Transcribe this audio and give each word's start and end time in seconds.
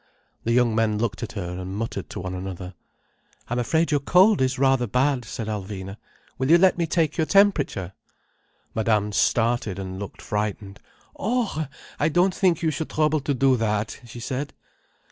The 0.45 0.51
young 0.51 0.73
men 0.73 0.97
looked 0.97 1.21
at 1.21 1.33
her, 1.33 1.59
and 1.59 1.75
muttered 1.77 2.09
to 2.09 2.19
one 2.21 2.33
another. 2.33 2.73
"I'm 3.47 3.59
afraid 3.59 3.91
your 3.91 3.99
cold 3.99 4.41
is 4.41 4.57
rather 4.57 4.87
bad," 4.87 5.23
said 5.25 5.45
Alvina. 5.45 5.97
"Will 6.39 6.49
you 6.49 6.57
let 6.57 6.75
me 6.75 6.87
take 6.87 7.17
your 7.17 7.27
temperature?" 7.27 7.93
Madame 8.73 9.11
started 9.11 9.77
and 9.77 9.99
looked 9.99 10.19
frightened. 10.23 10.79
"Oh, 11.19 11.67
I 11.99 12.09
don't 12.09 12.33
think 12.33 12.63
you 12.63 12.71
should 12.71 12.89
trouble 12.89 13.19
to 13.19 13.35
do 13.35 13.55
that," 13.57 14.01
she 14.03 14.19
said. 14.19 14.55